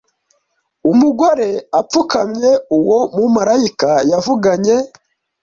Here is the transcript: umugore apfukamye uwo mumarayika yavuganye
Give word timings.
umugore 0.91 1.49
apfukamye 1.79 2.51
uwo 2.77 2.99
mumarayika 3.15 3.91
yavuganye 4.11 4.75